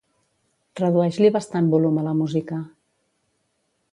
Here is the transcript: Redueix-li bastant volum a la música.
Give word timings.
Redueix-li 0.79 1.29
bastant 1.35 1.69
volum 1.75 2.01
a 2.03 2.07
la 2.09 2.15
música. 2.23 2.59